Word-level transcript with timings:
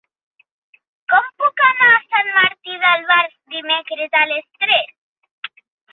Com 1.11 1.27
puc 1.41 1.61
anar 1.67 1.89
a 1.97 2.01
Sant 2.05 2.31
Martí 2.37 2.79
d'Albars 2.85 3.37
dimecres 3.57 4.19
a 4.21 4.25
les 4.33 4.49
tres? 4.65 5.61